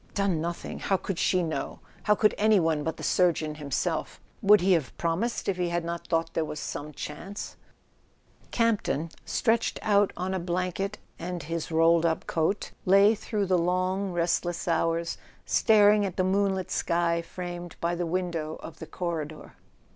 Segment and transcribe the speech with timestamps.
[0.15, 0.79] Done nothing!
[0.79, 1.77] How could she know?
[2.05, 4.19] How could any one, but the surgeon himself?
[4.41, 7.55] Would he have promised if he had not thought there was some chance?
[8.49, 14.11] Campton, stretched out on a blanket and his rolled up coat, lay through the long
[14.11, 19.53] restless hours staring at the moonlit sky framed by the window of the corridor.